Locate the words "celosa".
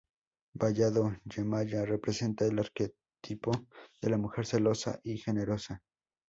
4.47-4.99